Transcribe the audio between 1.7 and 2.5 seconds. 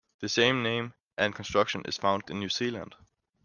is found in New